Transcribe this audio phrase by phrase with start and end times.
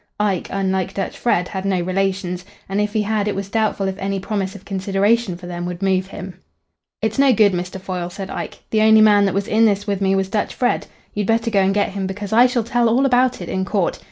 [0.19, 3.99] Ike, unlike Dutch Fred, had no relations, and if he had it was doubtful if
[3.99, 6.39] any promise of consideration for them would move him.
[7.03, 7.79] "It's no good, Mr.
[7.79, 8.63] Foyle," said Ike.
[8.71, 10.87] "The only man that was in this with me was Dutch Fred.
[11.13, 13.99] You'd better go and get him, because I shall tell all about it in court.